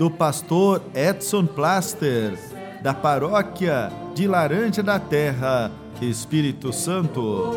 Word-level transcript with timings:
do 0.00 0.10
pastor 0.10 0.80
Edson 0.94 1.44
Plaster, 1.44 2.32
da 2.82 2.94
paróquia 2.94 3.92
de 4.14 4.26
Laranja 4.26 4.82
da 4.82 4.98
Terra, 4.98 5.70
Espírito 6.00 6.72
Santo. 6.72 7.52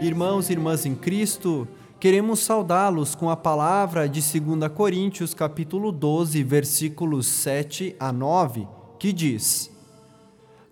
Irmãos 0.00 0.48
e 0.48 0.52
irmãs 0.54 0.86
em 0.86 0.94
Cristo, 0.94 1.68
queremos 2.00 2.40
saudá-los 2.40 3.14
com 3.14 3.28
a 3.28 3.36
palavra 3.36 4.08
de 4.08 4.22
2 4.40 4.72
Coríntios, 4.72 5.34
capítulo 5.34 5.92
12, 5.92 6.42
versículos 6.42 7.26
7 7.26 7.94
a 8.00 8.10
9, 8.10 8.66
que 8.98 9.12
diz: 9.12 9.75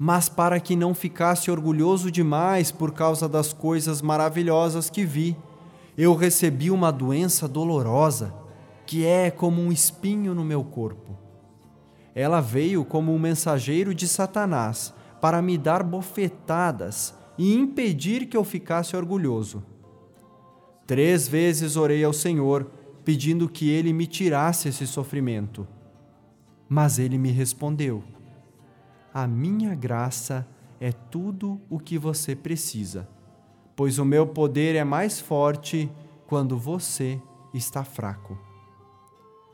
mas 0.05 0.29
para 0.29 0.61
que 0.61 0.77
não 0.77 0.93
ficasse 0.95 1.51
orgulhoso 1.51 2.11
demais 2.11 2.71
por 2.71 2.93
causa 2.93 3.27
das 3.27 3.55
coisas 3.55 4.03
maravilhosas 4.03 4.91
que 4.91 5.03
vi, 5.03 5.35
eu 5.97 6.15
recebi 6.15 6.71
uma 6.71 6.93
doença 6.93 7.49
dolorosa, 7.49 8.35
que 8.85 9.07
é 9.07 9.31
como 9.31 9.63
um 9.63 9.73
espinho 9.73 10.35
no 10.35 10.45
meu 10.45 10.63
corpo. 10.63 11.17
Ela 12.15 12.43
veio 12.43 12.85
como 12.85 13.15
um 13.15 13.19
mensageiro 13.19 13.95
de 13.95 14.07
Satanás 14.07 14.93
para 15.23 15.41
me 15.41 15.57
dar 15.57 15.83
bofetadas 15.83 17.15
e 17.39 17.55
impedir 17.55 18.27
que 18.27 18.37
eu 18.37 18.45
ficasse 18.45 18.95
orgulhoso. 18.95 19.65
Três 20.87 21.27
vezes 21.27 21.77
orei 21.77 22.05
ao 22.05 22.13
Senhor, 22.13 22.71
pedindo 23.07 23.49
que 23.49 23.71
ele 23.71 23.91
me 23.91 24.07
tirasse 24.07 24.69
esse 24.69 24.87
sofrimento. 24.87 25.67
Mas 26.69 26.99
ele 26.99 27.17
me 27.17 27.31
respondeu: 27.31 28.05
a 29.15 29.29
minha 29.29 29.77
graça 29.77 30.45
é 30.81 30.91
tudo 30.91 31.61
o 31.71 31.79
que 31.79 31.97
você 31.97 32.35
precisa, 32.35 33.09
pois 33.77 34.01
o 34.01 34.05
meu 34.05 34.27
poder 34.27 34.75
é 34.75 34.83
mais 34.83 35.21
forte 35.21 35.89
quando 36.27 36.59
você 36.59 37.23
está 37.55 37.85
fraco. 37.85 38.37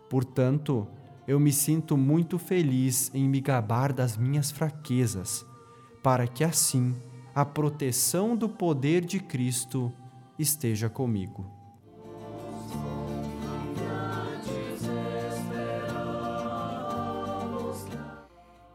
Portanto, 0.08 0.88
eu 1.28 1.38
me 1.38 1.52
sinto 1.52 1.94
muito 1.94 2.38
feliz 2.38 3.10
em 3.14 3.28
me 3.28 3.38
gabar 3.38 3.92
das 3.92 4.16
minhas 4.16 4.50
fraquezas, 4.50 5.44
para 6.02 6.26
que 6.26 6.42
assim 6.42 6.96
a 7.34 7.44
proteção 7.44 8.34
do 8.34 8.48
poder 8.48 9.04
de 9.04 9.20
Cristo 9.20 9.92
esteja 10.38 10.88
comigo. 10.88 11.59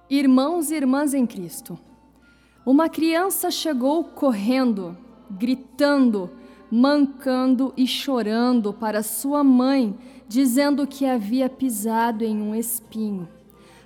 Irmãos 0.09 0.69
e 0.69 0.75
irmãs 0.75 1.15
em 1.15 1.25
Cristo, 1.25 1.79
uma 2.63 2.87
criança 2.87 3.49
chegou 3.49 4.03
correndo, 4.03 4.95
gritando, 5.31 6.29
mancando 6.69 7.73
e 7.75 7.87
chorando 7.87 8.71
para 8.71 9.01
sua 9.01 9.43
mãe, 9.43 9.97
dizendo 10.27 10.85
que 10.85 11.07
havia 11.07 11.49
pisado 11.49 12.23
em 12.23 12.39
um 12.39 12.53
espinho. 12.53 13.27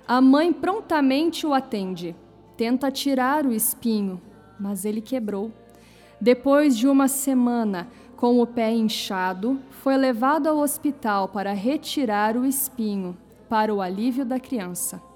A 0.06 0.20
mãe 0.20 0.52
prontamente 0.52 1.46
o 1.46 1.54
atende, 1.54 2.14
tenta 2.54 2.90
tirar 2.90 3.46
o 3.46 3.52
espinho, 3.52 4.20
mas 4.58 4.84
ele 4.84 5.00
quebrou. 5.00 5.50
Depois 6.20 6.76
de 6.76 6.86
uma 6.86 7.08
semana, 7.08 7.88
com 8.14 8.42
o 8.42 8.46
pé 8.46 8.70
inchado, 8.70 9.58
foi 9.70 9.96
levado 9.96 10.48
ao 10.48 10.58
hospital 10.58 11.28
para 11.28 11.54
retirar 11.54 12.36
o 12.36 12.44
espinho, 12.44 13.16
para 13.48 13.74
o 13.74 13.80
alívio 13.80 14.26
da 14.26 14.38
criança. 14.38 15.08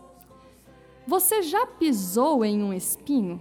Você 1.06 1.42
já 1.42 1.66
pisou 1.66 2.42
em 2.44 2.62
um 2.62 2.72
espinho? 2.72 3.38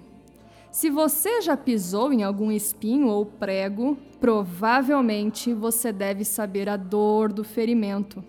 Se 0.70 0.90
você 0.90 1.42
já 1.42 1.56
pisou 1.56 2.12
em 2.12 2.22
algum 2.22 2.52
espinho 2.52 3.08
ou 3.08 3.26
prego, 3.26 3.98
provavelmente 4.20 5.54
você 5.54 5.94
deve 5.94 6.26
saber 6.26 6.68
a 6.68 6.76
dor 6.76 7.32
do 7.32 7.42
ferimento. 7.44 8.22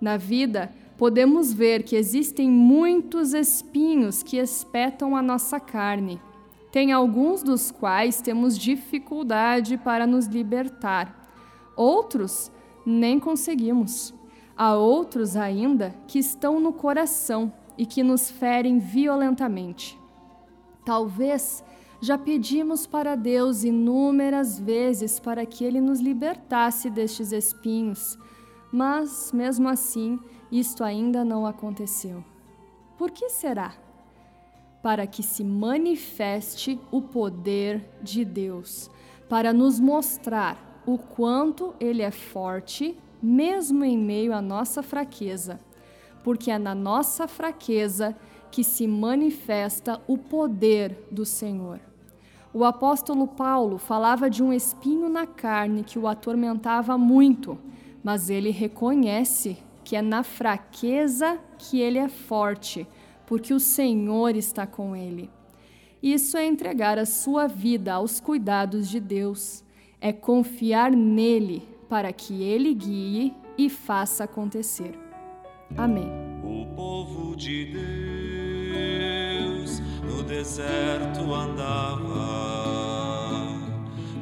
Na 0.00 0.16
vida, 0.16 0.70
podemos 0.96 1.52
ver 1.52 1.82
que 1.82 1.96
existem 1.96 2.48
muitos 2.48 3.34
espinhos 3.34 4.22
que 4.22 4.36
espetam 4.36 5.16
a 5.16 5.22
nossa 5.22 5.58
carne. 5.58 6.20
Tem 6.70 6.92
alguns 6.92 7.42
dos 7.42 7.72
quais 7.72 8.20
temos 8.20 8.56
dificuldade 8.56 9.76
para 9.76 10.06
nos 10.06 10.26
libertar. 10.26 11.28
Outros 11.74 12.52
nem 12.86 13.18
conseguimos. 13.18 14.14
Há 14.56 14.76
outros 14.76 15.36
ainda 15.36 15.92
que 16.06 16.20
estão 16.20 16.60
no 16.60 16.72
coração 16.72 17.52
e 17.76 17.86
que 17.86 18.02
nos 18.02 18.30
ferem 18.30 18.78
violentamente. 18.78 19.98
Talvez 20.84 21.64
já 22.00 22.18
pedimos 22.18 22.86
para 22.86 23.14
Deus 23.14 23.62
inúmeras 23.62 24.58
vezes 24.58 25.20
para 25.20 25.46
que 25.46 25.64
Ele 25.64 25.80
nos 25.80 26.00
libertasse 26.00 26.90
destes 26.90 27.30
espinhos, 27.30 28.18
mas, 28.72 29.30
mesmo 29.32 29.68
assim, 29.68 30.18
isto 30.50 30.82
ainda 30.82 31.24
não 31.24 31.46
aconteceu. 31.46 32.24
Por 32.98 33.10
que 33.10 33.28
será? 33.28 33.74
Para 34.82 35.06
que 35.06 35.22
se 35.22 35.44
manifeste 35.44 36.80
o 36.90 37.00
poder 37.00 37.88
de 38.02 38.24
Deus, 38.24 38.90
para 39.28 39.52
nos 39.52 39.78
mostrar 39.78 40.82
o 40.84 40.98
quanto 40.98 41.72
Ele 41.78 42.02
é 42.02 42.10
forte, 42.10 42.98
mesmo 43.22 43.84
em 43.84 43.96
meio 43.96 44.34
à 44.34 44.42
nossa 44.42 44.82
fraqueza 44.82 45.60
porque 46.22 46.50
é 46.50 46.58
na 46.58 46.74
nossa 46.74 47.26
fraqueza 47.26 48.16
que 48.50 48.62
se 48.62 48.86
manifesta 48.86 50.00
o 50.06 50.18
poder 50.18 51.06
do 51.10 51.24
Senhor. 51.24 51.80
O 52.54 52.64
apóstolo 52.64 53.26
Paulo 53.26 53.78
falava 53.78 54.28
de 54.28 54.42
um 54.42 54.52
espinho 54.52 55.08
na 55.08 55.26
carne 55.26 55.82
que 55.82 55.98
o 55.98 56.06
atormentava 56.06 56.98
muito, 56.98 57.58
mas 58.04 58.28
ele 58.28 58.50
reconhece 58.50 59.56
que 59.82 59.96
é 59.96 60.02
na 60.02 60.22
fraqueza 60.22 61.38
que 61.58 61.80
ele 61.80 61.98
é 61.98 62.08
forte, 62.08 62.86
porque 63.26 63.54
o 63.54 63.60
Senhor 63.60 64.36
está 64.36 64.66
com 64.66 64.94
ele. 64.94 65.30
Isso 66.02 66.36
é 66.36 66.44
entregar 66.44 66.98
a 66.98 67.06
sua 67.06 67.46
vida 67.46 67.94
aos 67.94 68.20
cuidados 68.20 68.88
de 68.88 69.00
Deus, 69.00 69.64
é 70.00 70.12
confiar 70.12 70.90
nele 70.90 71.66
para 71.88 72.12
que 72.12 72.42
ele 72.42 72.74
guie 72.74 73.34
e 73.56 73.70
faça 73.70 74.24
acontecer. 74.24 75.01
Amém. 75.76 76.10
O 76.42 76.66
povo 76.74 77.34
de 77.36 77.66
Deus 78.72 79.80
no 80.02 80.22
deserto 80.22 81.32
andava, 81.32 82.68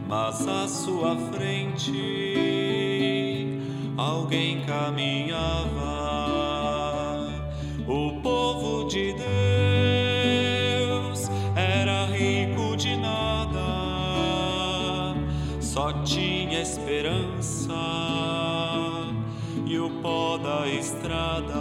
mas 0.09 0.47
à 0.47 0.69
sua 0.69 1.16
frente 1.33 1.93
alguém 3.97 4.65
caminhava. 4.65 6.00
O 7.87 8.21
povo 8.22 8.87
de 8.89 9.12
Deus 10.78 11.28
era 11.56 12.06
rico 12.06 12.77
de 12.77 12.97
nada, 12.97 13.59
só 15.60 15.92
tinha 16.04 16.60
esperança 16.63 17.75
e 19.71 19.78
o 19.78 19.89
pó 20.03 20.37
da 20.37 20.67
estrada. 20.67 21.55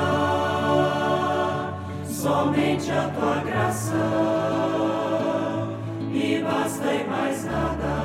Somente 2.06 2.90
a 2.90 3.10
tua 3.10 3.36
graça 3.40 3.96
me 6.00 6.42
basta 6.42 6.94
e 6.94 7.04
mais 7.06 7.44
nada. 7.44 7.99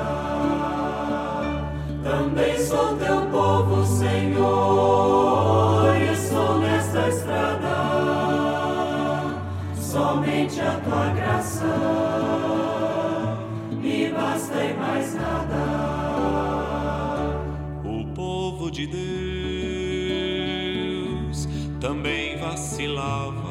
Também 21.85 22.35
vacilava, 22.37 23.43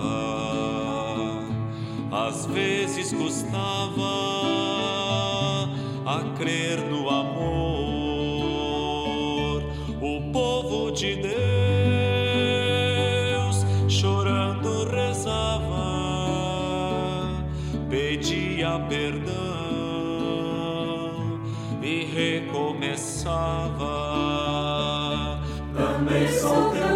às 2.10 2.46
vezes 2.46 3.12
custava 3.12 4.02
a 6.04 6.20
crer 6.36 6.80
no 6.90 7.08
amor. 7.08 7.62
O 10.02 10.32
povo 10.32 10.90
de 10.90 11.14
Deus 11.14 11.34
chorando 13.88 14.84
rezava, 14.90 15.84
pedia 17.88 18.80
perdão 18.88 19.34
e 21.80 22.04
recomeçava. 22.04 23.44
Também 25.72 26.26
sou 26.32 26.72
teu 26.72 26.93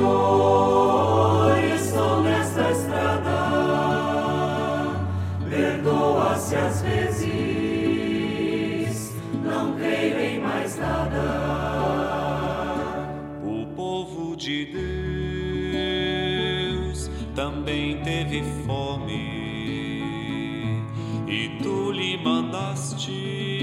estou 1.75 2.23
nesta 2.23 2.71
estrada. 2.71 3.31
Perdoa-se 5.51 6.57
às 6.57 6.81
vezes, 6.81 8.11
não 9.45 9.75
creio 9.75 10.19
em 10.19 10.41
mais 10.41 10.79
nada. 10.79 11.53
de 14.35 14.67
Deus 16.91 17.11
também 17.37 18.03
teve 18.03 18.43
fome 18.67 19.23
e 21.29 21.59
tu 21.63 21.93
lhe 21.93 22.17
mandaste 22.17 23.62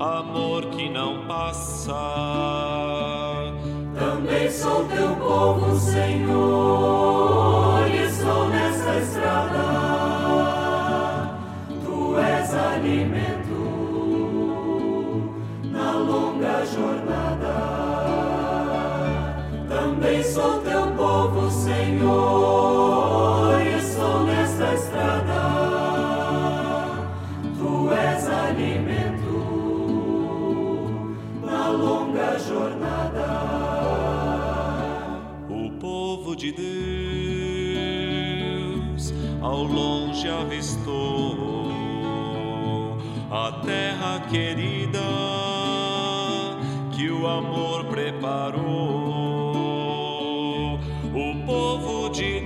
amor 0.00 0.66
que 0.66 0.88
não 0.88 1.26
passa 1.26 2.40
sou 4.50 4.84
teu 4.88 5.14
povo, 5.16 5.78
Senhor, 5.78 7.86
e 7.88 8.04
estou 8.04 8.48
nesta 8.48 8.96
estrada. 8.96 9.62
Tu 11.84 12.18
és 12.18 12.54
alimento 12.54 13.60
na 15.64 15.92
longa 15.92 16.64
jornada. 16.66 17.80
Também 19.68 20.22
sou 20.22 20.60
teu 20.60 20.86
povo, 20.96 21.50
Senhor, 21.50 22.59
avistou 40.60 41.38
a 43.30 43.50
terra 43.64 44.20
querida 44.30 45.00
que 46.92 47.08
o 47.08 47.26
amor 47.26 47.86
preparou. 47.86 48.60
O 51.14 51.34
povo 51.46 52.10
de 52.10 52.40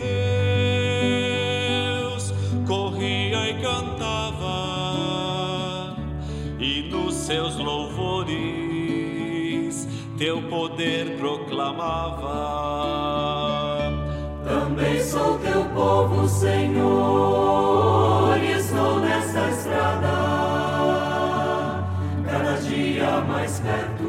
Deus 2.05 2.33
corria 2.67 3.51
e 3.51 3.55
cantava, 3.61 4.55
e 6.61 6.83
nos 6.89 7.15
seus 7.15 7.57
louvores 7.57 8.39
teu 10.17 10.41
poder 10.43 11.19
proclamava 11.19 12.75
também 14.55 15.03
sou 15.03 15.39
teu 15.39 15.65
povo, 15.75 16.29
Senhor, 16.29 16.69
e 18.39 18.53
estou 18.53 19.01
nesta 19.01 19.49
estrada, 19.49 20.09
cada 22.25 22.53
dia 22.61 23.21
mais 23.23 23.59
perto 23.59 24.05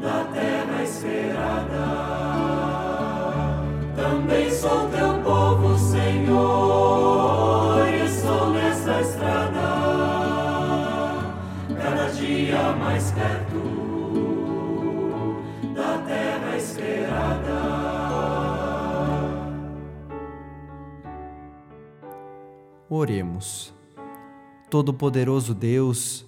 da 0.00 0.24
terra 0.32 0.82
esperada. 0.82 1.84
Também 3.94 4.50
sou 4.50 4.88
teu 4.88 5.11
Oremos. 22.94 23.72
Todo-Poderoso 24.68 25.54
Deus, 25.54 26.26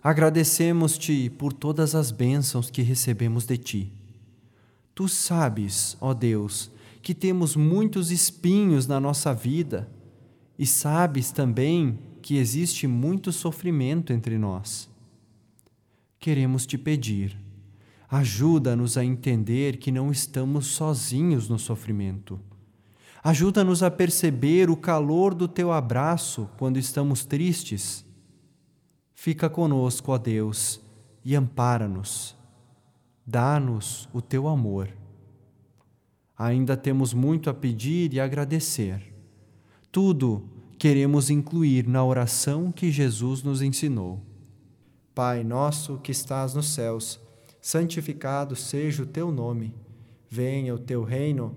agradecemos-te 0.00 1.28
por 1.28 1.52
todas 1.52 1.96
as 1.96 2.12
bênçãos 2.12 2.70
que 2.70 2.82
recebemos 2.82 3.46
de 3.46 3.56
ti. 3.56 3.92
Tu 4.94 5.08
sabes, 5.08 5.96
ó 6.00 6.14
Deus, 6.14 6.70
que 7.02 7.16
temos 7.16 7.56
muitos 7.56 8.12
espinhos 8.12 8.86
na 8.86 9.00
nossa 9.00 9.34
vida 9.34 9.90
e 10.56 10.64
sabes 10.64 11.32
também 11.32 11.98
que 12.22 12.36
existe 12.36 12.86
muito 12.86 13.32
sofrimento 13.32 14.12
entre 14.12 14.38
nós. 14.38 14.88
Queremos 16.20 16.64
te 16.64 16.78
pedir, 16.78 17.36
ajuda-nos 18.08 18.96
a 18.96 19.04
entender 19.04 19.78
que 19.78 19.90
não 19.90 20.12
estamos 20.12 20.68
sozinhos 20.68 21.48
no 21.48 21.58
sofrimento 21.58 22.38
Ajuda-nos 23.24 23.82
a 23.82 23.90
perceber 23.90 24.68
o 24.68 24.76
calor 24.76 25.34
do 25.34 25.48
teu 25.48 25.72
abraço 25.72 26.46
quando 26.58 26.78
estamos 26.78 27.24
tristes. 27.24 28.04
Fica 29.14 29.48
conosco, 29.48 30.12
ó 30.12 30.18
Deus, 30.18 30.78
e 31.24 31.34
ampara-nos. 31.34 32.36
Dá-nos 33.26 34.10
o 34.12 34.20
teu 34.20 34.46
amor. 34.46 34.90
Ainda 36.36 36.76
temos 36.76 37.14
muito 37.14 37.48
a 37.48 37.54
pedir 37.54 38.12
e 38.12 38.20
agradecer. 38.20 39.14
Tudo 39.90 40.46
queremos 40.78 41.30
incluir 41.30 41.88
na 41.88 42.04
oração 42.04 42.70
que 42.70 42.92
Jesus 42.92 43.42
nos 43.42 43.62
ensinou. 43.62 44.20
Pai 45.14 45.42
nosso 45.42 45.96
que 45.96 46.12
estás 46.12 46.52
nos 46.52 46.74
céus, 46.74 47.18
santificado 47.58 48.54
seja 48.54 49.02
o 49.02 49.06
teu 49.06 49.32
nome. 49.32 49.74
Venha 50.28 50.74
o 50.74 50.78
teu 50.78 51.02
reino 51.02 51.56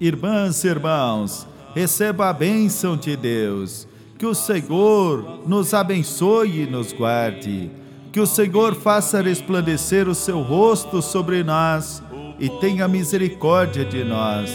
Irmãs 0.00 0.62
e 0.64 0.68
irmãos, 0.68 1.46
receba 1.74 2.28
a 2.28 2.32
bênção 2.32 2.96
de 2.96 3.16
Deus. 3.16 3.86
Que 4.18 4.26
o 4.26 4.34
Senhor 4.34 5.42
nos 5.46 5.74
abençoe 5.74 6.62
e 6.62 6.66
nos 6.66 6.92
guarde. 6.92 7.70
Que 8.12 8.20
o 8.20 8.26
Senhor 8.26 8.74
faça 8.74 9.20
resplandecer 9.20 10.08
o 10.08 10.14
seu 10.14 10.40
rosto 10.40 11.02
sobre 11.02 11.42
nós 11.42 12.02
e 12.38 12.48
tenha 12.60 12.88
misericórdia 12.88 13.84
de 13.84 14.04
nós. 14.04 14.50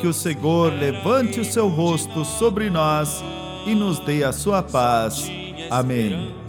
Que 0.00 0.06
o 0.06 0.12
Senhor 0.12 0.72
levante 0.72 1.40
o 1.40 1.44
seu 1.44 1.68
rosto 1.68 2.24
sobre 2.24 2.68
nós 2.68 3.22
e 3.66 3.74
nos 3.74 3.98
dê 4.00 4.24
a 4.24 4.32
sua 4.32 4.62
paz. 4.62 5.30
Amém. 5.70 6.40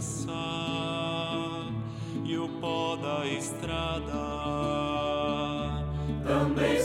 roda 2.62 3.20
a 3.20 3.26
estrada. 3.26 4.22
Também 6.24 6.80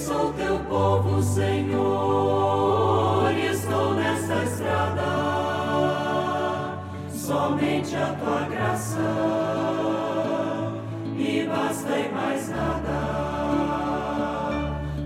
Somente 7.09 7.95
a 7.95 8.13
tua 8.13 8.41
graça 8.49 8.99
me 11.15 11.47
basta 11.47 11.97
e 11.97 12.11
mais 12.13 12.49
nada. 12.49 12.99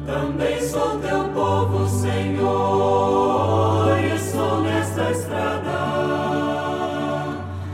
Também 0.06 0.62
sou 0.62 1.00
teu 1.00 1.30
povo, 1.30 1.88
Senhor, 1.88 3.98
estou 4.16 4.62
nesta 4.64 5.12
estrada. 5.12 5.80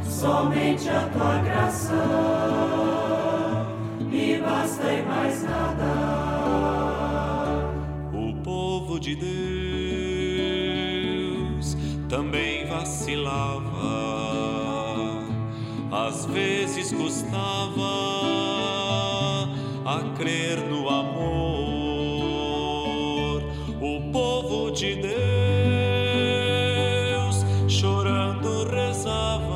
Somente 0.03 0.87
a 0.89 1.09
tua 1.09 1.39
graça 1.39 2.36
de 9.07 9.15
Deus 11.55 11.77
também 12.09 12.65
vacilava, 12.65 13.69
às 15.89 16.25
vezes 16.25 16.91
custava 16.91 17.87
a 19.85 20.03
crer 20.17 20.57
no 20.69 20.89
amor. 20.89 21.37
O 23.79 24.11
povo 24.11 24.71
de 24.71 24.95
Deus 24.95 25.15
chorando 27.69 28.65
rezava, 28.69 29.53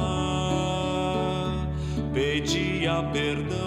pedia 2.13 3.03
perdão 3.11 3.59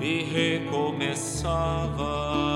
e 0.00 0.24
recomeçava. 0.24 2.55